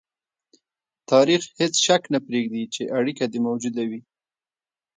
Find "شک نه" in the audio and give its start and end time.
1.85-2.19